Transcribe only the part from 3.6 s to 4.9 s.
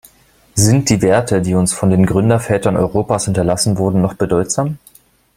wurden, noch bedeutsam?